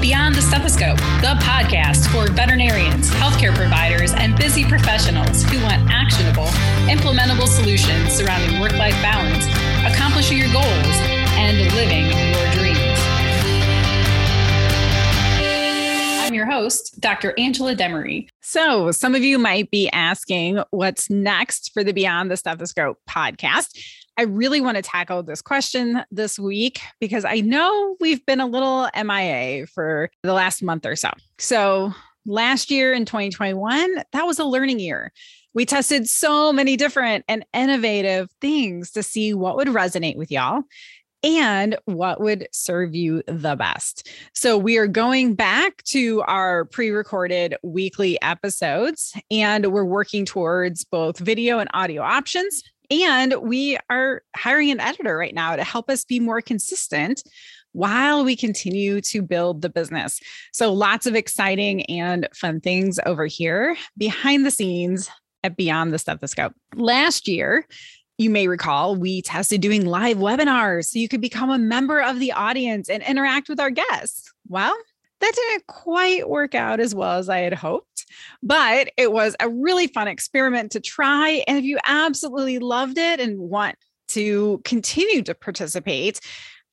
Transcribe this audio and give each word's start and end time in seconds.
Beyond 0.00 0.34
the 0.34 0.40
Stethoscope, 0.40 0.96
the 1.20 1.36
podcast 1.42 2.08
for 2.10 2.32
veterinarians, 2.32 3.10
healthcare 3.10 3.54
providers, 3.54 4.14
and 4.14 4.34
busy 4.34 4.64
professionals 4.64 5.42
who 5.44 5.60
want 5.60 5.90
actionable, 5.90 6.46
implementable 6.88 7.46
solutions 7.46 8.14
surrounding 8.14 8.60
work 8.60 8.72
life 8.78 8.94
balance, 9.02 9.44
accomplishing 9.84 10.38
your 10.38 10.50
goals, 10.54 10.64
and 11.36 11.58
living 11.74 12.06
your 12.06 12.50
dreams. 12.52 12.98
I'm 16.30 16.32
your 16.32 16.46
host, 16.46 16.98
Dr. 16.98 17.34
Angela 17.36 17.76
Demaree. 17.76 18.28
So, 18.40 18.92
some 18.92 19.14
of 19.14 19.22
you 19.22 19.38
might 19.38 19.70
be 19.70 19.90
asking 19.90 20.62
what's 20.70 21.10
next 21.10 21.72
for 21.74 21.84
the 21.84 21.92
Beyond 21.92 22.30
the 22.30 22.38
Stethoscope 22.38 22.96
podcast. 23.06 23.78
I 24.20 24.24
really 24.24 24.60
want 24.60 24.76
to 24.76 24.82
tackle 24.82 25.22
this 25.22 25.40
question 25.40 26.04
this 26.10 26.38
week 26.38 26.82
because 27.00 27.24
I 27.24 27.40
know 27.40 27.96
we've 28.00 28.24
been 28.26 28.38
a 28.38 28.46
little 28.46 28.86
MIA 28.94 29.66
for 29.66 30.10
the 30.22 30.34
last 30.34 30.62
month 30.62 30.84
or 30.84 30.94
so. 30.94 31.08
So, 31.38 31.94
last 32.26 32.70
year 32.70 32.92
in 32.92 33.06
2021, 33.06 34.04
that 34.12 34.26
was 34.26 34.38
a 34.38 34.44
learning 34.44 34.78
year. 34.78 35.10
We 35.54 35.64
tested 35.64 36.06
so 36.06 36.52
many 36.52 36.76
different 36.76 37.24
and 37.28 37.46
innovative 37.54 38.28
things 38.42 38.90
to 38.90 39.02
see 39.02 39.32
what 39.32 39.56
would 39.56 39.68
resonate 39.68 40.16
with 40.16 40.30
y'all 40.30 40.64
and 41.22 41.78
what 41.86 42.20
would 42.20 42.46
serve 42.52 42.94
you 42.94 43.22
the 43.26 43.56
best. 43.56 44.10
So, 44.34 44.58
we 44.58 44.76
are 44.76 44.86
going 44.86 45.34
back 45.34 45.82
to 45.84 46.20
our 46.26 46.66
pre 46.66 46.90
recorded 46.90 47.56
weekly 47.62 48.20
episodes, 48.20 49.14
and 49.30 49.72
we're 49.72 49.82
working 49.82 50.26
towards 50.26 50.84
both 50.84 51.18
video 51.18 51.58
and 51.58 51.70
audio 51.72 52.02
options. 52.02 52.62
And 52.90 53.34
we 53.42 53.78
are 53.88 54.22
hiring 54.36 54.70
an 54.70 54.80
editor 54.80 55.16
right 55.16 55.34
now 55.34 55.56
to 55.56 55.64
help 55.64 55.88
us 55.88 56.04
be 56.04 56.20
more 56.20 56.40
consistent 56.40 57.22
while 57.72 58.24
we 58.24 58.34
continue 58.34 59.00
to 59.00 59.22
build 59.22 59.62
the 59.62 59.68
business. 59.68 60.20
So, 60.52 60.72
lots 60.72 61.06
of 61.06 61.14
exciting 61.14 61.84
and 61.86 62.28
fun 62.34 62.60
things 62.60 62.98
over 63.06 63.26
here 63.26 63.76
behind 63.96 64.44
the 64.44 64.50
scenes 64.50 65.08
at 65.44 65.56
Beyond 65.56 65.92
the 65.92 65.98
Stethoscope. 65.98 66.52
Last 66.74 67.28
year, 67.28 67.66
you 68.18 68.28
may 68.28 68.48
recall 68.48 68.96
we 68.96 69.22
tested 69.22 69.62
doing 69.62 69.86
live 69.86 70.18
webinars 70.18 70.86
so 70.86 70.98
you 70.98 71.08
could 71.08 71.22
become 71.22 71.50
a 71.50 71.58
member 71.58 72.02
of 72.02 72.18
the 72.18 72.32
audience 72.32 72.90
and 72.90 73.02
interact 73.02 73.48
with 73.48 73.58
our 73.58 73.70
guests. 73.70 74.30
Well, 74.48 74.76
that 75.20 75.32
didn't 75.34 75.66
quite 75.66 76.28
work 76.28 76.54
out 76.54 76.80
as 76.80 76.94
well 76.94 77.18
as 77.18 77.28
I 77.28 77.38
had 77.38 77.54
hoped, 77.54 78.06
but 78.42 78.90
it 78.96 79.12
was 79.12 79.36
a 79.40 79.48
really 79.48 79.86
fun 79.86 80.08
experiment 80.08 80.72
to 80.72 80.80
try. 80.80 81.44
And 81.46 81.58
if 81.58 81.64
you 81.64 81.78
absolutely 81.84 82.58
loved 82.58 82.98
it 82.98 83.20
and 83.20 83.38
want 83.38 83.76
to 84.08 84.60
continue 84.64 85.22
to 85.22 85.34
participate, 85.34 86.20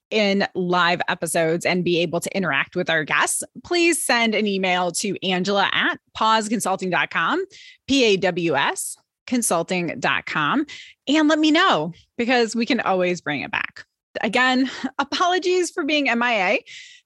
in 0.09 0.47
live 0.55 1.01
episodes 1.09 1.65
and 1.65 1.83
be 1.83 1.99
able 1.99 2.19
to 2.19 2.35
interact 2.35 2.75
with 2.75 2.89
our 2.89 3.03
guests, 3.03 3.43
please 3.63 4.01
send 4.01 4.35
an 4.35 4.47
email 4.47 4.91
to 4.91 5.17
Angela 5.21 5.69
at 5.73 5.99
pawsconsulting.com, 6.17 7.43
P 7.87 8.03
A 8.05 8.17
W 8.17 8.55
S 8.55 8.95
consulting.com, 9.25 10.65
and 11.07 11.27
let 11.27 11.39
me 11.39 11.51
know 11.51 11.91
because 12.17 12.55
we 12.55 12.65
can 12.65 12.79
always 12.79 13.21
bring 13.21 13.41
it 13.41 13.51
back. 13.51 13.85
Again, 14.21 14.69
apologies 14.99 15.71
for 15.71 15.83
being 15.83 16.05
MIA 16.05 16.59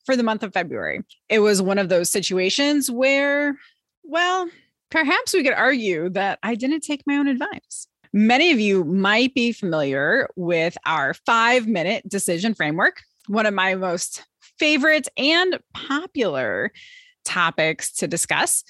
for 0.06 0.16
the 0.16 0.23
month 0.23 0.44
of 0.44 0.54
February. 0.54 1.02
It 1.30 1.40
was 1.40 1.62
one 1.62 1.78
of 1.78 1.90
those 1.90 2.09
situations 2.09 2.90
where, 2.90 3.58
well, 4.03 4.50
perhaps 4.90 5.34
we 5.34 5.44
could 5.44 5.53
argue 5.53 6.09
that 6.09 6.40
I 6.44 6.56
didn't 6.56 6.81
take 6.81 7.03
my 7.06 7.18
own 7.18 7.28
advice. 7.28 7.88
Many 8.14 8.52
of 8.52 8.59
you 8.59 8.84
might 8.84 9.34
be 9.34 9.53
familiar 9.53 10.28
with 10.36 10.78
our 10.86 11.14
five 11.14 11.68
minute 11.68 12.08
decision 12.09 12.53
framework, 12.53 13.02
one 13.28 13.46
of 13.46 13.53
my 13.53 13.75
most 13.75 14.25
favorite 14.59 15.08
and 15.18 15.59
popular 15.73 16.72
topics 17.23 17.92
to 17.94 18.08
discuss. 18.08 18.64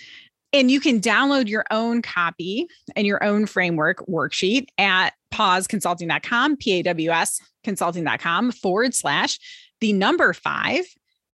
And 0.54 0.70
you 0.70 0.82
can 0.82 1.00
download 1.00 1.48
your 1.48 1.66
own 1.72 2.02
copy 2.02 2.68
and 2.96 3.08
your 3.08 3.24
own 3.24 3.46
framework 3.46 4.06
worksheet 4.08 4.68
at 4.78 5.12
pawsconsulting.com, 5.34 6.58
P 6.58 6.72
A 6.74 6.84
W 6.84 7.10
S 7.12 7.40
consulting.com 7.64 8.52
forward 8.52 8.94
slash 8.94 9.40
the 9.80 9.94
number 9.94 10.34
five 10.34 10.84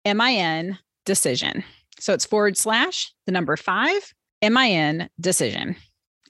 MIN 0.05 0.79
decision. 1.05 1.63
So 1.99 2.13
it's 2.13 2.25
forward 2.25 2.57
slash 2.57 3.13
the 3.27 3.33
number 3.33 3.57
five 3.57 4.13
MIN 4.43 5.09
decision. 5.21 5.77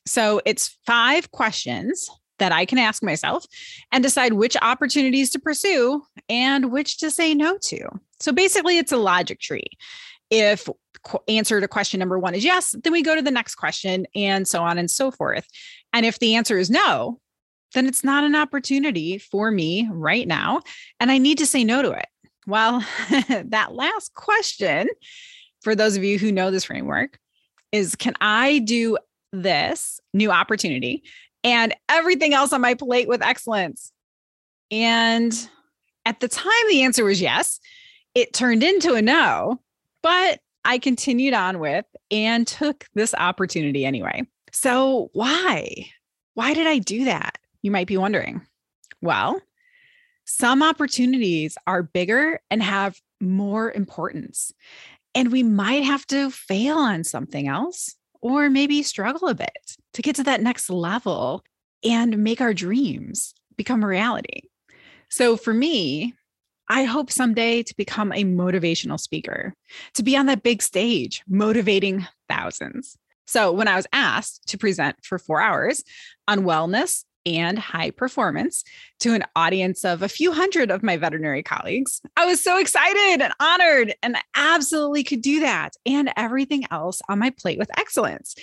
So 0.04 0.40
it's 0.44 0.76
five 0.84 1.30
questions 1.30 2.10
that 2.38 2.52
I 2.52 2.64
can 2.64 2.78
ask 2.78 3.02
myself 3.02 3.46
and 3.92 4.02
decide 4.02 4.32
which 4.32 4.56
opportunities 4.60 5.30
to 5.30 5.38
pursue 5.38 6.02
and 6.28 6.72
which 6.72 6.98
to 6.98 7.10
say 7.10 7.34
no 7.34 7.56
to. 7.58 7.88
So 8.18 8.32
basically, 8.32 8.78
it's 8.78 8.92
a 8.92 8.96
logic 8.96 9.40
tree. 9.40 9.70
If 10.30 10.68
answer 11.28 11.60
to 11.60 11.68
question 11.68 11.98
number 11.98 12.18
one 12.18 12.34
is 12.34 12.44
yes, 12.44 12.74
then 12.82 12.92
we 12.92 13.02
go 13.02 13.14
to 13.14 13.22
the 13.22 13.30
next 13.30 13.56
question 13.56 14.06
and 14.14 14.46
so 14.46 14.62
on 14.62 14.78
and 14.78 14.90
so 14.90 15.10
forth. 15.10 15.46
And 15.92 16.06
if 16.06 16.18
the 16.18 16.36
answer 16.36 16.58
is 16.58 16.70
no, 16.70 17.20
then 17.74 17.86
it's 17.86 18.04
not 18.04 18.24
an 18.24 18.34
opportunity 18.34 19.18
for 19.18 19.50
me 19.50 19.88
right 19.90 20.28
now. 20.28 20.62
And 21.00 21.10
I 21.10 21.18
need 21.18 21.38
to 21.38 21.46
say 21.46 21.64
no 21.64 21.82
to 21.82 21.92
it. 21.92 22.06
Well, 22.46 22.84
that 23.28 23.74
last 23.74 24.14
question, 24.14 24.88
for 25.62 25.74
those 25.74 25.96
of 25.96 26.04
you 26.04 26.18
who 26.18 26.32
know 26.32 26.50
this 26.50 26.64
framework, 26.64 27.18
is 27.70 27.96
can 27.96 28.14
I 28.20 28.58
do 28.58 28.98
this 29.32 30.00
new 30.12 30.30
opportunity 30.30 31.02
and 31.42 31.74
everything 31.88 32.34
else 32.34 32.52
on 32.52 32.60
my 32.60 32.74
plate 32.74 33.08
with 33.08 33.22
excellence? 33.22 33.92
And 34.70 35.32
at 36.04 36.20
the 36.20 36.28
time, 36.28 36.52
the 36.68 36.82
answer 36.82 37.04
was 37.04 37.20
yes. 37.20 37.60
It 38.14 38.34
turned 38.34 38.62
into 38.62 38.94
a 38.94 39.02
no, 39.02 39.60
but 40.02 40.40
I 40.64 40.78
continued 40.78 41.34
on 41.34 41.58
with 41.58 41.84
and 42.10 42.46
took 42.46 42.86
this 42.94 43.14
opportunity 43.14 43.84
anyway. 43.84 44.22
So, 44.52 45.10
why? 45.12 45.86
Why 46.34 46.54
did 46.54 46.66
I 46.66 46.78
do 46.78 47.04
that? 47.04 47.38
You 47.62 47.70
might 47.70 47.86
be 47.86 47.96
wondering. 47.96 48.42
Well, 49.00 49.40
some 50.24 50.62
opportunities 50.62 51.56
are 51.66 51.82
bigger 51.82 52.40
and 52.50 52.62
have 52.62 53.00
more 53.20 53.72
importance. 53.72 54.52
And 55.14 55.30
we 55.30 55.42
might 55.42 55.84
have 55.84 56.06
to 56.08 56.30
fail 56.30 56.78
on 56.78 57.04
something 57.04 57.48
else 57.48 57.94
or 58.20 58.48
maybe 58.48 58.82
struggle 58.82 59.28
a 59.28 59.34
bit 59.34 59.76
to 59.94 60.02
get 60.02 60.16
to 60.16 60.22
that 60.24 60.42
next 60.42 60.70
level 60.70 61.44
and 61.84 62.18
make 62.18 62.40
our 62.40 62.54
dreams 62.54 63.34
become 63.56 63.82
a 63.82 63.86
reality. 63.86 64.42
So 65.08 65.36
for 65.36 65.52
me, 65.52 66.14
I 66.72 66.84
hope 66.84 67.10
someday 67.10 67.62
to 67.64 67.76
become 67.76 68.12
a 68.12 68.24
motivational 68.24 68.98
speaker, 68.98 69.52
to 69.92 70.02
be 70.02 70.16
on 70.16 70.24
that 70.24 70.42
big 70.42 70.62
stage, 70.62 71.22
motivating 71.28 72.06
thousands. 72.30 72.96
So, 73.26 73.52
when 73.52 73.68
I 73.68 73.76
was 73.76 73.86
asked 73.92 74.46
to 74.48 74.56
present 74.56 74.96
for 75.04 75.18
four 75.18 75.42
hours 75.42 75.84
on 76.26 76.44
wellness 76.44 77.04
and 77.26 77.58
high 77.58 77.90
performance 77.90 78.64
to 79.00 79.12
an 79.12 79.22
audience 79.36 79.84
of 79.84 80.00
a 80.00 80.08
few 80.08 80.32
hundred 80.32 80.70
of 80.70 80.82
my 80.82 80.96
veterinary 80.96 81.42
colleagues. 81.42 82.00
I 82.16 82.24
was 82.24 82.42
so 82.42 82.58
excited 82.58 83.22
and 83.22 83.34
honored 83.38 83.94
and 84.02 84.16
absolutely 84.34 85.04
could 85.04 85.20
do 85.20 85.40
that 85.40 85.76
and 85.84 86.10
everything 86.16 86.64
else 86.70 87.02
on 87.06 87.18
my 87.18 87.28
plate 87.28 87.58
with 87.58 87.70
excellence. 87.78 88.34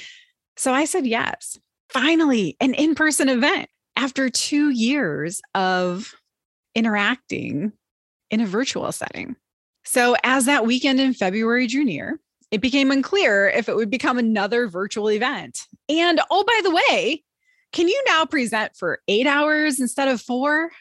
So 0.55 0.71
I 0.71 0.85
said 0.85 1.07
yes. 1.07 1.57
Finally, 1.91 2.57
an 2.59 2.75
in 2.75 2.93
person 2.93 3.27
event 3.27 3.69
after 3.97 4.29
two 4.29 4.69
years 4.69 5.41
of 5.55 6.13
interacting 6.75 7.73
in 8.29 8.41
a 8.41 8.45
virtual 8.45 8.91
setting. 8.91 9.35
So, 9.85 10.15
as 10.23 10.45
that 10.45 10.65
weekend 10.65 10.99
in 10.99 11.13
February 11.13 11.67
drew 11.67 11.83
near, 11.83 12.19
it 12.51 12.61
became 12.61 12.91
unclear 12.91 13.47
if 13.49 13.69
it 13.69 13.75
would 13.75 13.89
become 13.89 14.17
another 14.17 14.67
virtual 14.67 15.09
event. 15.09 15.67
And 15.87 16.19
oh, 16.29 16.43
by 16.43 16.61
the 16.63 16.75
way, 16.75 17.23
can 17.71 17.87
you 17.87 18.03
now 18.07 18.25
present 18.25 18.75
for 18.75 19.01
eight 19.07 19.27
hours 19.27 19.79
instead 19.79 20.07
of 20.07 20.21
four? 20.21 20.71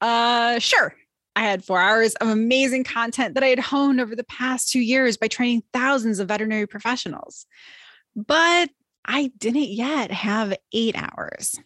Uh, 0.00 0.58
sure. 0.58 0.94
I 1.36 1.42
had 1.42 1.64
four 1.64 1.80
hours 1.80 2.14
of 2.16 2.28
amazing 2.28 2.84
content 2.84 3.34
that 3.34 3.42
I 3.42 3.48
had 3.48 3.58
honed 3.58 4.00
over 4.00 4.14
the 4.14 4.24
past 4.24 4.70
two 4.70 4.80
years 4.80 5.16
by 5.16 5.28
training 5.28 5.64
thousands 5.72 6.20
of 6.20 6.28
veterinary 6.28 6.66
professionals. 6.66 7.46
But 8.14 8.70
I 9.04 9.32
didn't 9.36 9.70
yet 9.70 10.10
have 10.10 10.56
eight 10.72 10.96
hours. 10.96 11.58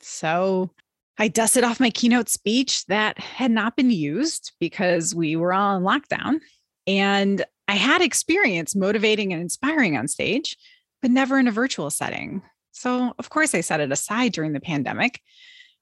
So 0.00 0.70
I 1.18 1.28
dusted 1.28 1.64
off 1.64 1.80
my 1.80 1.90
keynote 1.90 2.28
speech 2.28 2.84
that 2.86 3.18
had 3.18 3.50
not 3.50 3.76
been 3.76 3.90
used 3.90 4.52
because 4.60 5.14
we 5.14 5.34
were 5.34 5.52
all 5.52 5.76
in 5.76 5.82
lockdown. 5.82 6.40
And 6.86 7.44
I 7.66 7.74
had 7.74 8.00
experience 8.00 8.76
motivating 8.76 9.32
and 9.32 9.42
inspiring 9.42 9.96
on 9.96 10.06
stage, 10.08 10.56
but 11.02 11.10
never 11.10 11.38
in 11.38 11.48
a 11.48 11.52
virtual 11.52 11.90
setting. 11.90 12.42
So, 12.72 13.12
of 13.18 13.30
course, 13.30 13.54
I 13.54 13.60
set 13.60 13.80
it 13.80 13.90
aside 13.90 14.32
during 14.32 14.52
the 14.52 14.60
pandemic, 14.60 15.20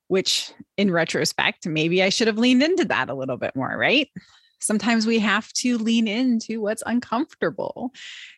which 0.09 0.51
in 0.79 0.91
retrospect, 0.91 1.67
maybe 1.67 2.03
I 2.03 2.09
should 2.09 2.27
have 2.29 2.39
leaned 2.39 2.63
into 2.63 2.87
that 2.87 3.11
a 3.11 3.15
little 3.15 3.37
bit 3.37 3.55
more, 3.55 3.77
right? 3.77 4.09
Sometimes 4.59 5.07
we 5.07 5.19
have 5.19 5.53
to 5.55 5.79
lean 5.79 6.09
into 6.09 6.61
what's 6.61 6.83
uncomfortable. 6.87 7.93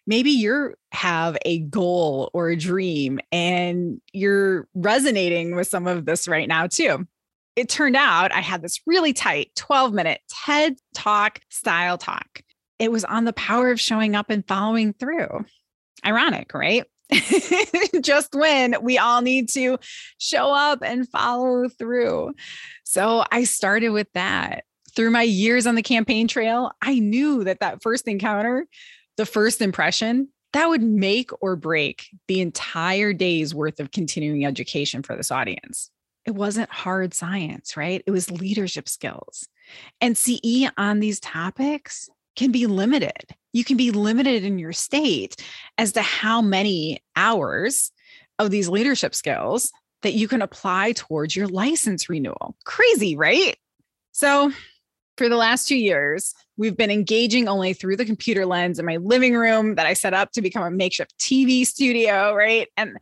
Maybe 0.06 0.30
you 0.30 0.74
have 0.92 1.38
a 1.44 1.60
goal 1.60 2.30
or 2.34 2.50
a 2.50 2.56
dream 2.56 3.20
and 3.30 4.00
you're 4.12 4.68
resonating 4.74 5.54
with 5.54 5.68
some 5.68 5.86
of 5.86 6.04
this 6.04 6.28
right 6.28 6.48
now 6.48 6.66
too. 6.66 7.06
It 7.56 7.68
turned 7.68 7.96
out 7.96 8.32
I 8.32 8.40
had 8.40 8.62
this 8.62 8.80
really 8.86 9.12
tight 9.12 9.50
12 9.56 9.92
minute 9.92 10.20
TED 10.28 10.76
Talk 10.94 11.40
style 11.48 11.98
talk 11.98 12.42
it 12.78 12.92
was 12.92 13.04
on 13.04 13.24
the 13.24 13.32
power 13.32 13.70
of 13.70 13.80
showing 13.80 14.14
up 14.14 14.30
and 14.30 14.46
following 14.46 14.92
through. 14.92 15.44
Ironic, 16.04 16.54
right? 16.54 16.84
Just 18.02 18.34
when 18.34 18.76
we 18.82 18.98
all 18.98 19.20
need 19.22 19.48
to 19.50 19.78
show 20.18 20.52
up 20.52 20.80
and 20.82 21.08
follow 21.08 21.68
through. 21.68 22.34
So 22.84 23.24
I 23.32 23.44
started 23.44 23.90
with 23.90 24.08
that. 24.14 24.64
Through 24.98 25.12
my 25.12 25.22
years 25.22 25.64
on 25.64 25.76
the 25.76 25.82
campaign 25.82 26.26
trail, 26.26 26.72
I 26.82 26.98
knew 26.98 27.44
that 27.44 27.60
that 27.60 27.84
first 27.84 28.08
encounter, 28.08 28.66
the 29.16 29.26
first 29.26 29.62
impression, 29.62 30.30
that 30.54 30.68
would 30.68 30.82
make 30.82 31.30
or 31.40 31.54
break 31.54 32.08
the 32.26 32.40
entire 32.40 33.12
day's 33.12 33.54
worth 33.54 33.78
of 33.78 33.92
continuing 33.92 34.44
education 34.44 35.04
for 35.04 35.14
this 35.14 35.30
audience. 35.30 35.92
It 36.26 36.32
wasn't 36.32 36.68
hard 36.70 37.14
science, 37.14 37.76
right? 37.76 38.02
It 38.08 38.10
was 38.10 38.32
leadership 38.32 38.88
skills. 38.88 39.46
And 40.00 40.18
CE 40.18 40.68
on 40.76 40.98
these 40.98 41.20
topics 41.20 42.10
can 42.34 42.50
be 42.50 42.66
limited. 42.66 43.36
You 43.52 43.62
can 43.62 43.76
be 43.76 43.92
limited 43.92 44.42
in 44.42 44.58
your 44.58 44.72
state 44.72 45.36
as 45.78 45.92
to 45.92 46.02
how 46.02 46.42
many 46.42 47.04
hours 47.14 47.92
of 48.40 48.50
these 48.50 48.68
leadership 48.68 49.14
skills 49.14 49.70
that 50.02 50.14
you 50.14 50.26
can 50.26 50.42
apply 50.42 50.90
towards 50.90 51.36
your 51.36 51.46
license 51.46 52.08
renewal. 52.08 52.56
Crazy, 52.64 53.16
right? 53.16 53.56
So, 54.10 54.50
for 55.18 55.28
the 55.28 55.36
last 55.36 55.68
two 55.68 55.76
years, 55.76 56.32
we've 56.56 56.76
been 56.76 56.90
engaging 56.90 57.48
only 57.48 57.72
through 57.72 57.96
the 57.96 58.04
computer 58.04 58.46
lens 58.46 58.78
in 58.78 58.86
my 58.86 58.96
living 58.96 59.34
room 59.34 59.74
that 59.74 59.86
I 59.86 59.92
set 59.92 60.14
up 60.14 60.30
to 60.32 60.40
become 60.40 60.62
a 60.62 60.70
makeshift 60.70 61.18
TV 61.18 61.66
studio, 61.66 62.34
right? 62.34 62.68
And 62.76 62.96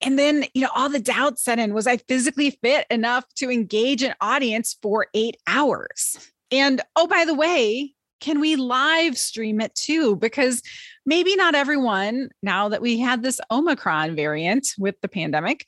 and 0.00 0.18
then, 0.18 0.44
you 0.54 0.60
know, 0.60 0.68
all 0.74 0.90
the 0.90 1.00
doubts 1.00 1.42
set 1.42 1.58
in 1.58 1.72
was 1.72 1.86
I 1.86 1.96
physically 1.96 2.50
fit 2.62 2.86
enough 2.90 3.24
to 3.36 3.50
engage 3.50 4.02
an 4.02 4.14
audience 4.20 4.76
for 4.82 5.06
8 5.14 5.36
hours? 5.46 6.30
And 6.50 6.80
oh 6.94 7.06
by 7.06 7.24
the 7.24 7.34
way, 7.34 7.94
can 8.20 8.38
we 8.38 8.56
live 8.56 9.18
stream 9.18 9.60
it 9.60 9.74
too? 9.74 10.16
Because 10.16 10.62
maybe 11.04 11.34
not 11.36 11.54
everyone, 11.54 12.30
now 12.42 12.68
that 12.68 12.82
we 12.82 12.98
had 12.98 13.22
this 13.22 13.40
Omicron 13.50 14.14
variant 14.14 14.68
with 14.78 15.00
the 15.00 15.08
pandemic, 15.08 15.66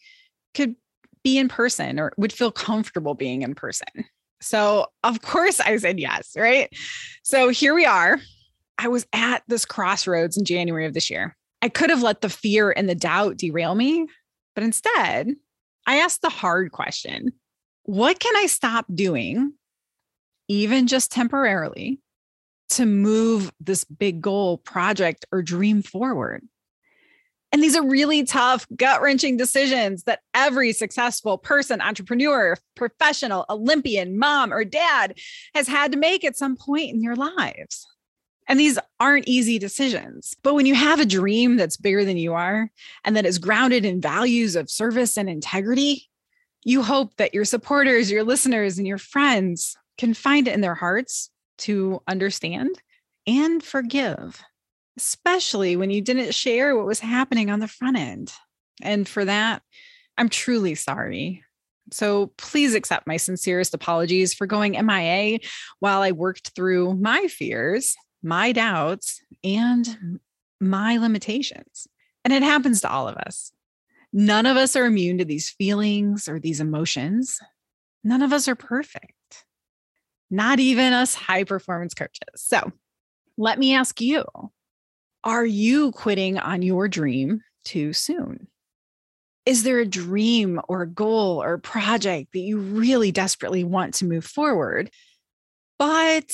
could 0.55 0.77
be 1.25 1.39
in 1.39 1.49
person 1.49 1.99
or 1.99 2.13
would 2.17 2.33
feel 2.33 2.53
comfortable 2.53 3.15
being 3.15 3.43
in 3.43 3.55
person. 3.55 4.05
So, 4.41 4.87
of 5.03 5.23
course, 5.23 5.61
I 5.61 5.77
said 5.77 5.99
yes, 5.99 6.33
right? 6.37 6.69
So, 7.23 7.49
here 7.49 7.75
we 7.75 7.85
are. 7.85 8.19
I 8.79 8.89
was 8.89 9.07
at 9.13 9.43
this 9.49 9.65
crossroads 9.65 10.37
in 10.37 10.45
January 10.45 10.87
of 10.87 10.95
this 10.95 11.11
year. 11.11 11.37
I 11.63 11.69
could 11.69 11.91
have 11.91 12.03
let 12.03 12.21
the 12.21 12.29
fear 12.29 12.71
and 12.71 12.89
the 12.89 12.95
doubt 12.95 13.39
derail 13.39 13.75
me, 13.75 14.07
but 14.55 14.65
instead, 14.65 15.35
I 15.87 15.97
asked 15.97 16.23
the 16.23 16.29
hard 16.29 16.73
question 16.73 17.33
What 17.85 18.21
can 18.21 18.37
I 18.37 18.47
stop 18.47 18.87
doing, 18.93 19.53
even 20.49 20.87
just 20.87 21.11
temporarily, 21.13 22.01
to 22.71 22.85
move 22.85 23.53
this 23.61 23.85
big 23.85 24.21
goal, 24.21 24.59
project, 24.59 25.25
or 25.33 25.43
dream 25.43 25.83
forward? 25.83 26.43
And 27.57 27.63
these 27.63 27.75
are 27.75 27.89
really 27.89 28.23
tough, 28.23 28.67
gut 28.77 29.01
wrenching 29.01 29.39
decisions 29.39 30.03
that 30.03 30.21
every 30.35 30.75
successful 30.75 31.39
person, 31.39 31.81
entrepreneur, 31.81 32.55
professional, 32.75 33.47
Olympian, 33.49 34.19
mom, 34.19 34.53
or 34.53 34.63
dad 34.63 35.19
has 35.55 35.67
had 35.67 35.91
to 35.93 35.97
make 35.97 36.23
at 36.23 36.37
some 36.37 36.59
point 36.59 36.91
in 36.91 37.03
your 37.03 37.17
lives. 37.17 37.87
And 38.47 38.61
these 38.61 38.79
aren't 39.01 39.27
easy 39.27 39.59
decisions. 39.59 40.35
But 40.43 40.53
when 40.53 40.67
you 40.67 40.75
have 40.75 41.01
a 41.01 41.07
dream 41.07 41.57
that's 41.57 41.79
bigger 41.79 42.05
than 42.05 42.19
you 42.19 42.35
are 42.35 42.71
and 43.05 43.17
that 43.17 43.25
is 43.25 43.39
grounded 43.39 43.87
in 43.87 44.03
values 44.03 44.55
of 44.55 44.69
service 44.69 45.17
and 45.17 45.27
integrity, 45.27 46.11
you 46.63 46.83
hope 46.83 47.17
that 47.17 47.33
your 47.33 47.47
supporters, 47.47 48.11
your 48.11 48.23
listeners, 48.23 48.77
and 48.77 48.87
your 48.87 48.99
friends 48.99 49.79
can 49.97 50.13
find 50.13 50.47
it 50.47 50.53
in 50.53 50.61
their 50.61 50.75
hearts 50.75 51.31
to 51.61 52.03
understand 52.07 52.83
and 53.27 53.63
forgive 53.63 54.45
especially 54.97 55.77
when 55.77 55.91
you 55.91 56.01
didn't 56.01 56.35
share 56.35 56.77
what 56.77 56.87
was 56.87 57.01
happening 57.01 57.51
on 57.51 57.61
the 57.61 57.69
front 57.69 57.99
end. 57.99 58.33
And 58.83 59.09
for 59.09 59.25
that, 59.25 59.63
I'm 60.17 60.29
truly 60.29 60.75
sorry. 60.75 61.43
So 61.93 62.33
please 62.37 62.75
accept 62.75 63.07
my 63.07 63.17
sincerest 63.17 63.75
apologies 63.75 64.35
for 64.35 64.47
going 64.47 64.73
MIA 64.73 65.39
while 65.79 66.03
I 66.03 66.13
worked 66.13 66.51
through 66.55 66.95
my 66.95 67.27
fears, 67.29 67.95
my 68.23 68.53
doubts, 68.53 69.21
and 69.45 70.19
my 70.61 70.97
limitations. 70.97 71.87
And 72.25 72.33
it 72.33 72.43
happens 72.43 72.81
to 72.81 72.91
all 72.91 73.09
of 73.09 73.17
us. 73.17 73.53
None 74.13 74.47
of 74.47 74.57
us 74.57 74.75
are 74.75 74.87
immune 74.87 75.19
to 75.19 75.25
these 75.25 75.51
feelings 75.51 76.29
or 76.29 76.41
these 76.41 76.61
emotions. 76.61 77.39
None 78.03 78.23
of 78.23 78.33
us 78.33 78.49
are 78.49 78.57
perfect, 78.57 79.45
not 80.31 80.59
even 80.59 80.93
us 80.93 81.15
high 81.15 81.45
performance 81.45 81.93
coaches. 81.93 82.21
So 82.37 82.73
let 83.37 83.59
me 83.59 83.75
ask 83.75 84.01
you 84.01 84.25
are 85.27 85.45
you 85.45 85.91
quitting 85.91 86.39
on 86.39 86.63
your 86.63 86.87
dream 86.87 87.43
too 87.65 87.93
soon? 87.93 88.47
Is 89.45 89.65
there 89.65 89.81
a 89.81 89.87
dream 89.87 90.61
or 90.69 90.83
a 90.83 90.89
goal 90.89 91.43
or 91.43 91.59
project 91.59 92.33
that 92.33 92.39
you 92.39 92.59
really 92.59 93.11
desperately 93.11 93.65
want 93.65 93.95
to 93.95 94.05
move 94.05 94.25
forward, 94.25 94.89
but 95.81 96.25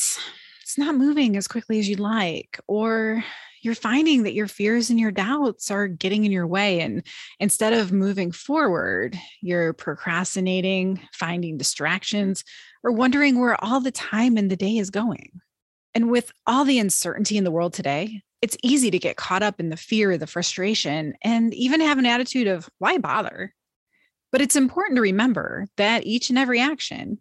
it's 0.61 0.77
not 0.77 0.94
moving 0.94 1.39
as 1.39 1.49
quickly 1.49 1.79
as 1.79 1.89
you'd 1.89 2.00
like? 2.00 2.61
Or 2.69 3.25
you're 3.62 3.75
finding 3.75 4.25
that 4.25 4.35
your 4.35 4.47
fears 4.47 4.91
and 4.91 5.00
your 5.00 5.11
doubts 5.11 5.71
are 5.71 5.89
getting 5.89 6.27
in 6.27 6.33
your 6.33 6.47
way. 6.47 6.81
And 6.81 7.03
instead 7.41 7.73
of 7.73 7.93
moving 7.93 8.31
forward, 8.31 9.19
you're 9.41 9.73
procrastinating, 9.73 11.00
finding 11.15 11.56
distractions, 11.56 12.44
or 12.83 12.93
wondering 12.93 13.41
where 13.41 13.62
all 13.65 13.81
the 13.81 13.91
time 13.91 14.37
in 14.37 14.49
the 14.49 14.56
day 14.56 14.77
is 14.77 14.91
going. 14.91 15.41
And 15.94 16.11
with 16.11 16.31
all 16.47 16.67
the 16.67 16.79
uncertainty 16.79 17.39
in 17.39 17.44
the 17.44 17.50
world 17.50 17.73
today, 17.73 18.21
it's 18.43 18.56
easy 18.62 18.91
to 18.91 18.99
get 18.99 19.17
caught 19.17 19.43
up 19.43 19.61
in 19.61 19.69
the 19.71 19.77
fear, 19.77 20.19
the 20.19 20.27
frustration, 20.27 21.15
and 21.23 21.55
even 21.55 21.81
have 21.81 21.99
an 21.99 22.06
attitude 22.06 22.49
of 22.49 22.69
why 22.79 22.99
bother? 22.99 23.55
But 24.33 24.41
it's 24.41 24.56
important 24.56 24.97
to 24.97 25.03
remember 25.03 25.67
that 25.77 26.05
each 26.05 26.29
and 26.29 26.39
every 26.39 26.61
action 26.61 27.21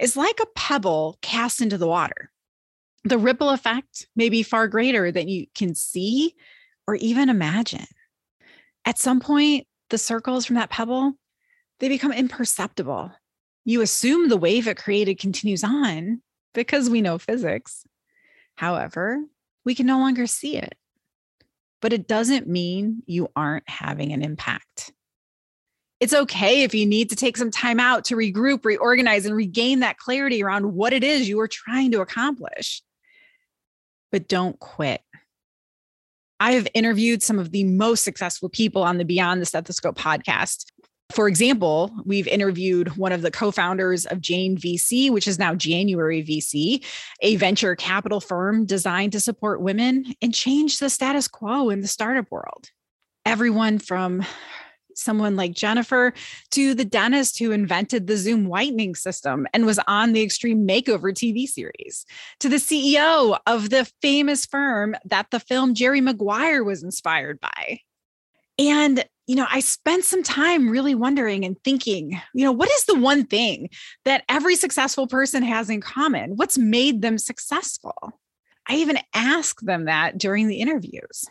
is 0.00 0.16
like 0.16 0.40
a 0.40 0.46
pebble 0.56 1.18
cast 1.20 1.60
into 1.60 1.76
the 1.76 1.86
water. 1.86 2.30
The 3.04 3.18
ripple 3.18 3.50
effect 3.50 4.06
may 4.16 4.28
be 4.28 4.42
far 4.42 4.66
greater 4.66 5.12
than 5.12 5.28
you 5.28 5.46
can 5.54 5.74
see 5.74 6.34
or 6.86 6.94
even 6.94 7.28
imagine. 7.28 7.86
At 8.84 8.98
some 8.98 9.20
point, 9.20 9.66
the 9.90 9.98
circles 9.98 10.46
from 10.46 10.56
that 10.56 10.70
pebble, 10.70 11.14
they 11.80 11.88
become 11.88 12.12
imperceptible. 12.12 13.12
You 13.64 13.82
assume 13.82 14.28
the 14.28 14.36
wave 14.36 14.66
it 14.66 14.76
created 14.78 15.18
continues 15.18 15.62
on 15.62 16.22
because 16.54 16.88
we 16.88 17.02
know 17.02 17.18
physics. 17.18 17.84
However, 18.56 19.22
we 19.64 19.74
can 19.74 19.86
no 19.86 19.98
longer 19.98 20.26
see 20.26 20.56
it. 20.56 20.74
But 21.80 21.92
it 21.92 22.06
doesn't 22.06 22.46
mean 22.46 23.02
you 23.06 23.28
aren't 23.34 23.68
having 23.68 24.12
an 24.12 24.22
impact. 24.22 24.92
It's 26.00 26.14
okay 26.14 26.62
if 26.62 26.74
you 26.74 26.84
need 26.84 27.10
to 27.10 27.16
take 27.16 27.36
some 27.36 27.50
time 27.50 27.78
out 27.78 28.04
to 28.06 28.16
regroup, 28.16 28.64
reorganize, 28.64 29.24
and 29.24 29.36
regain 29.36 29.80
that 29.80 29.98
clarity 29.98 30.42
around 30.42 30.74
what 30.74 30.92
it 30.92 31.04
is 31.04 31.28
you 31.28 31.38
are 31.40 31.48
trying 31.48 31.92
to 31.92 32.00
accomplish. 32.00 32.82
But 34.10 34.28
don't 34.28 34.58
quit. 34.58 35.00
I 36.40 36.52
have 36.52 36.66
interviewed 36.74 37.22
some 37.22 37.38
of 37.38 37.52
the 37.52 37.62
most 37.62 38.02
successful 38.02 38.48
people 38.48 38.82
on 38.82 38.98
the 38.98 39.04
Beyond 39.04 39.40
the 39.40 39.46
Stethoscope 39.46 39.96
podcast. 39.96 40.64
For 41.12 41.28
example, 41.28 41.90
we've 42.04 42.26
interviewed 42.26 42.96
one 42.96 43.12
of 43.12 43.20
the 43.20 43.30
co 43.30 43.50
founders 43.50 44.06
of 44.06 44.20
Jane 44.20 44.56
VC, 44.56 45.10
which 45.10 45.28
is 45.28 45.38
now 45.38 45.54
January 45.54 46.22
VC, 46.22 46.84
a 47.20 47.36
venture 47.36 47.76
capital 47.76 48.20
firm 48.20 48.64
designed 48.64 49.12
to 49.12 49.20
support 49.20 49.60
women 49.60 50.14
and 50.22 50.34
change 50.34 50.78
the 50.78 50.88
status 50.88 51.28
quo 51.28 51.68
in 51.68 51.82
the 51.82 51.88
startup 51.88 52.30
world. 52.30 52.70
Everyone 53.26 53.78
from 53.78 54.24
someone 54.94 55.36
like 55.36 55.52
Jennifer 55.52 56.12
to 56.50 56.74
the 56.74 56.84
dentist 56.84 57.38
who 57.38 57.50
invented 57.50 58.06
the 58.06 58.16
Zoom 58.16 58.46
whitening 58.46 58.94
system 58.94 59.46
and 59.52 59.66
was 59.66 59.80
on 59.86 60.12
the 60.12 60.22
Extreme 60.22 60.66
Makeover 60.66 61.12
TV 61.12 61.46
series, 61.46 62.06
to 62.40 62.48
the 62.48 62.56
CEO 62.56 63.38
of 63.46 63.70
the 63.70 63.90
famous 64.00 64.46
firm 64.46 64.94
that 65.04 65.30
the 65.30 65.40
film 65.40 65.74
Jerry 65.74 66.00
Maguire 66.00 66.64
was 66.64 66.82
inspired 66.82 67.40
by. 67.40 67.80
And 68.58 69.04
you 69.26 69.36
know, 69.36 69.46
I 69.48 69.60
spent 69.60 70.04
some 70.04 70.22
time 70.22 70.68
really 70.68 70.94
wondering 70.94 71.44
and 71.44 71.56
thinking, 71.62 72.20
you 72.34 72.44
know, 72.44 72.52
what 72.52 72.70
is 72.70 72.84
the 72.84 72.98
one 72.98 73.24
thing 73.24 73.70
that 74.04 74.24
every 74.28 74.56
successful 74.56 75.06
person 75.06 75.42
has 75.42 75.70
in 75.70 75.80
common? 75.80 76.32
What's 76.36 76.58
made 76.58 77.02
them 77.02 77.18
successful? 77.18 77.94
I 78.68 78.76
even 78.76 78.98
asked 79.14 79.64
them 79.64 79.84
that 79.84 80.18
during 80.18 80.48
the 80.48 80.60
interviews. 80.60 81.24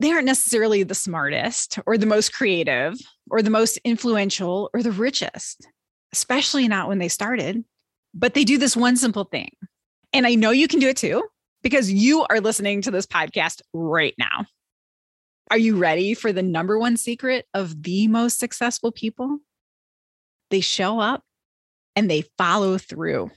They 0.00 0.10
aren't 0.10 0.26
necessarily 0.26 0.82
the 0.82 0.94
smartest 0.94 1.78
or 1.86 1.98
the 1.98 2.06
most 2.06 2.32
creative 2.32 2.94
or 3.30 3.42
the 3.42 3.50
most 3.50 3.78
influential 3.84 4.70
or 4.72 4.82
the 4.82 4.92
richest, 4.92 5.68
especially 6.12 6.68
not 6.68 6.88
when 6.88 6.98
they 6.98 7.08
started, 7.08 7.62
but 8.14 8.32
they 8.32 8.44
do 8.44 8.56
this 8.56 8.76
one 8.76 8.96
simple 8.96 9.24
thing. 9.24 9.50
And 10.14 10.26
I 10.26 10.34
know 10.34 10.50
you 10.50 10.68
can 10.68 10.80
do 10.80 10.88
it 10.88 10.96
too 10.96 11.22
because 11.62 11.92
you 11.92 12.24
are 12.30 12.40
listening 12.40 12.80
to 12.82 12.90
this 12.90 13.06
podcast 13.06 13.60
right 13.74 14.14
now. 14.18 14.46
Are 15.50 15.58
you 15.58 15.76
ready 15.76 16.14
for 16.14 16.32
the 16.32 16.42
number 16.44 16.78
one 16.78 16.96
secret 16.96 17.46
of 17.54 17.82
the 17.82 18.06
most 18.06 18.38
successful 18.38 18.92
people? 18.92 19.40
They 20.50 20.60
show 20.60 21.00
up 21.00 21.24
and 21.96 22.08
they 22.08 22.24
follow 22.38 22.78
through. 22.78 23.30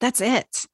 That's 0.00 0.20
it. 0.20 0.66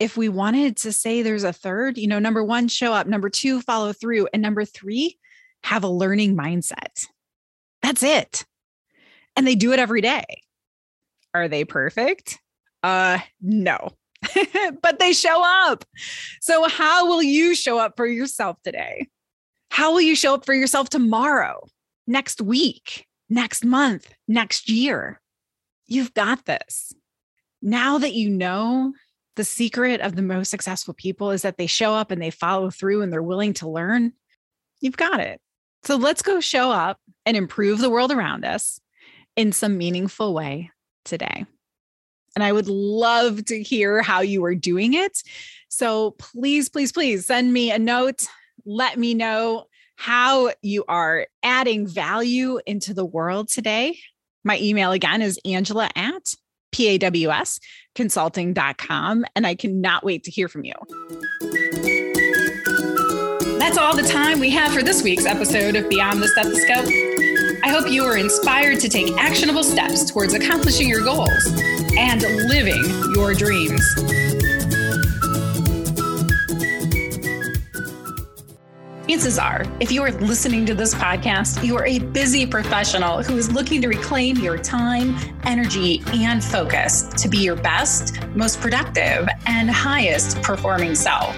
if 0.00 0.16
we 0.16 0.28
wanted 0.28 0.76
to 0.78 0.92
say 0.92 1.22
there's 1.22 1.44
a 1.44 1.52
third, 1.52 1.98
you 1.98 2.06
know, 2.08 2.18
number 2.18 2.42
one, 2.42 2.68
show 2.68 2.92
up, 2.92 3.06
number 3.06 3.30
two, 3.30 3.60
follow 3.62 3.92
through, 3.92 4.28
and 4.32 4.42
number 4.42 4.64
three, 4.64 5.18
have 5.62 5.84
a 5.84 5.88
learning 5.88 6.36
mindset. 6.36 7.06
That's 7.82 8.02
it. 8.02 8.44
And 9.36 9.46
they 9.46 9.54
do 9.54 9.72
it 9.72 9.78
every 9.78 10.00
day. 10.00 10.24
Are 11.32 11.48
they 11.48 11.64
perfect? 11.64 12.38
Uh, 12.82 13.18
no, 13.40 13.90
but 14.82 14.98
they 14.98 15.12
show 15.12 15.42
up. 15.44 15.84
So, 16.40 16.68
how 16.68 17.06
will 17.06 17.22
you 17.22 17.54
show 17.54 17.78
up 17.78 17.94
for 17.96 18.06
yourself 18.06 18.56
today? 18.62 19.08
How 19.74 19.90
will 19.90 20.02
you 20.02 20.14
show 20.14 20.34
up 20.34 20.46
for 20.46 20.54
yourself 20.54 20.88
tomorrow, 20.88 21.66
next 22.06 22.40
week, 22.40 23.08
next 23.28 23.64
month, 23.64 24.08
next 24.28 24.68
year? 24.68 25.20
You've 25.88 26.14
got 26.14 26.44
this. 26.44 26.92
Now 27.60 27.98
that 27.98 28.14
you 28.14 28.30
know 28.30 28.92
the 29.34 29.42
secret 29.42 30.00
of 30.00 30.14
the 30.14 30.22
most 30.22 30.48
successful 30.48 30.94
people 30.94 31.32
is 31.32 31.42
that 31.42 31.58
they 31.58 31.66
show 31.66 31.92
up 31.92 32.12
and 32.12 32.22
they 32.22 32.30
follow 32.30 32.70
through 32.70 33.02
and 33.02 33.12
they're 33.12 33.20
willing 33.20 33.52
to 33.54 33.68
learn, 33.68 34.12
you've 34.80 34.96
got 34.96 35.18
it. 35.18 35.40
So 35.82 35.96
let's 35.96 36.22
go 36.22 36.38
show 36.38 36.70
up 36.70 37.00
and 37.26 37.36
improve 37.36 37.80
the 37.80 37.90
world 37.90 38.12
around 38.12 38.44
us 38.44 38.80
in 39.34 39.50
some 39.50 39.76
meaningful 39.76 40.34
way 40.34 40.70
today. 41.04 41.46
And 42.36 42.44
I 42.44 42.52
would 42.52 42.68
love 42.68 43.44
to 43.46 43.60
hear 43.60 44.02
how 44.02 44.20
you 44.20 44.44
are 44.44 44.54
doing 44.54 44.94
it. 44.94 45.20
So 45.68 46.12
please, 46.12 46.68
please, 46.68 46.92
please 46.92 47.26
send 47.26 47.52
me 47.52 47.72
a 47.72 47.78
note. 47.80 48.28
Let 48.66 48.98
me 48.98 49.14
know 49.14 49.66
how 49.96 50.50
you 50.62 50.84
are 50.88 51.26
adding 51.42 51.86
value 51.86 52.58
into 52.66 52.94
the 52.94 53.04
world 53.04 53.48
today. 53.48 53.98
My 54.42 54.58
email 54.58 54.90
again 54.92 55.20
is 55.22 55.38
angela 55.44 55.88
at 55.94 56.34
pawsconsulting.com. 56.74 59.24
And 59.36 59.46
I 59.46 59.54
cannot 59.54 60.04
wait 60.04 60.24
to 60.24 60.30
hear 60.30 60.48
from 60.48 60.64
you. 60.64 60.72
That's 63.58 63.78
all 63.78 63.96
the 63.96 64.02
time 64.02 64.40
we 64.40 64.50
have 64.50 64.72
for 64.72 64.82
this 64.82 65.02
week's 65.02 65.24
episode 65.24 65.74
of 65.76 65.88
Beyond 65.88 66.22
the 66.22 66.28
Stethoscope. 66.28 66.84
I 67.64 67.68
hope 67.68 67.90
you 67.90 68.04
are 68.04 68.18
inspired 68.18 68.80
to 68.80 68.88
take 68.88 69.16
actionable 69.16 69.64
steps 69.64 70.10
towards 70.10 70.34
accomplishing 70.34 70.88
your 70.88 71.02
goals 71.02 71.46
and 71.96 72.20
living 72.48 72.84
your 73.14 73.32
dreams. 73.32 73.80
Chances 79.24 79.38
are, 79.38 79.64
if 79.80 79.90
you 79.90 80.02
are 80.02 80.12
listening 80.12 80.66
to 80.66 80.74
this 80.74 80.94
podcast, 80.94 81.64
you 81.64 81.78
are 81.78 81.86
a 81.86 81.98
busy 81.98 82.44
professional 82.44 83.22
who 83.22 83.38
is 83.38 83.50
looking 83.50 83.80
to 83.80 83.88
reclaim 83.88 84.36
your 84.36 84.58
time, 84.58 85.16
energy, 85.44 86.02
and 86.12 86.44
focus 86.44 87.04
to 87.16 87.30
be 87.30 87.38
your 87.38 87.56
best, 87.56 88.22
most 88.34 88.60
productive, 88.60 89.26
and 89.46 89.70
highest 89.70 90.42
performing 90.42 90.94
self. 90.94 91.34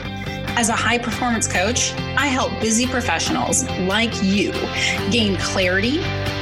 As 0.58 0.68
a 0.68 0.72
high 0.72 0.98
performance 0.98 1.46
coach, 1.46 1.92
I 2.18 2.26
help 2.26 2.50
busy 2.60 2.88
professionals 2.88 3.62
like 3.82 4.20
you 4.20 4.50
gain 5.12 5.36
clarity, 5.36 6.00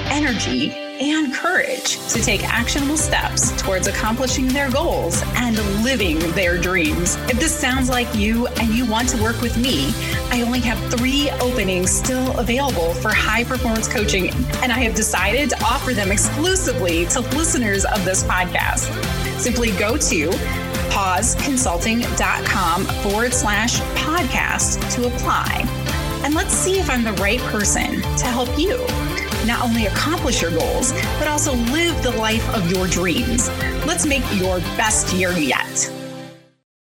energy, 0.08 0.70
and 1.00 1.34
courage 1.34 1.98
to 2.08 2.22
take 2.22 2.44
actionable 2.44 2.96
steps 2.96 3.50
towards 3.60 3.86
accomplishing 3.86 4.48
their 4.48 4.70
goals 4.70 5.22
and 5.36 5.56
living 5.82 6.18
their 6.32 6.58
dreams. 6.58 7.16
If 7.28 7.40
this 7.40 7.54
sounds 7.54 7.88
like 7.88 8.14
you 8.14 8.46
and 8.46 8.68
you 8.74 8.86
want 8.86 9.08
to 9.10 9.22
work 9.22 9.40
with 9.40 9.56
me, 9.56 9.92
I 10.30 10.42
only 10.42 10.60
have 10.60 10.78
three 10.92 11.30
openings 11.40 11.90
still 11.90 12.38
available 12.38 12.94
for 12.94 13.12
high 13.12 13.44
performance 13.44 13.88
coaching, 13.88 14.30
and 14.62 14.70
I 14.72 14.78
have 14.78 14.94
decided 14.94 15.50
to 15.50 15.62
offer 15.64 15.92
them 15.92 16.12
exclusively 16.12 17.06
to 17.06 17.20
listeners 17.20 17.84
of 17.84 18.04
this 18.04 18.22
podcast. 18.24 18.88
Simply 19.38 19.72
go 19.72 19.96
to 19.96 20.30
pawsconsulting.com 20.90 22.84
forward 22.84 23.32
slash 23.34 23.80
podcast 23.80 24.94
to 24.94 25.06
apply. 25.06 25.64
And 26.24 26.34
let's 26.34 26.54
see 26.54 26.78
if 26.78 26.88
I'm 26.88 27.04
the 27.04 27.12
right 27.14 27.40
person 27.40 28.00
to 28.00 28.26
help 28.26 28.58
you 28.58 28.86
not 29.44 29.62
only 29.62 29.86
accomplish 29.86 30.42
your 30.42 30.50
goals, 30.50 30.92
but 31.18 31.28
also 31.28 31.54
live 31.54 32.02
the 32.02 32.12
life 32.12 32.48
of 32.54 32.70
your 32.70 32.86
dreams. 32.86 33.48
Let's 33.86 34.06
make 34.06 34.24
your 34.34 34.60
best 34.76 35.12
year 35.14 35.32
yet. 35.32 36.03